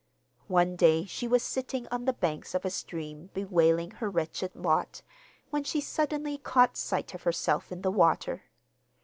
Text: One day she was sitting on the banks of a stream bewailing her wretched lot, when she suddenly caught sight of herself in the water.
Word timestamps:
One 0.47 0.75
day 0.75 1.05
she 1.05 1.27
was 1.27 1.43
sitting 1.43 1.87
on 1.91 2.05
the 2.05 2.13
banks 2.13 2.55
of 2.55 2.65
a 2.65 2.71
stream 2.71 3.29
bewailing 3.35 3.91
her 3.91 4.09
wretched 4.09 4.55
lot, 4.55 5.03
when 5.51 5.63
she 5.63 5.79
suddenly 5.79 6.39
caught 6.39 6.75
sight 6.75 7.13
of 7.13 7.21
herself 7.21 7.71
in 7.71 7.83
the 7.83 7.91
water. 7.91 8.45